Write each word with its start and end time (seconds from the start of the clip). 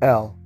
L. 0.00 0.37